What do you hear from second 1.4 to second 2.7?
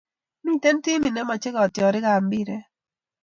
katiorik ab mbiret